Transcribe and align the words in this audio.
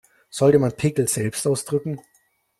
Sollte 0.31 0.57
man 0.57 0.71
Pickel 0.71 1.07
selbst 1.07 1.45
ausdrücken? 1.45 2.01